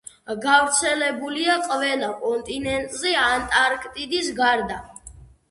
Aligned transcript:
გავრცელებულია 0.43 1.57
ყველა 1.65 2.09
კონტინენტზე 2.23 3.13
ანტარქტიდის 3.27 4.33
გარდა. 4.43 4.81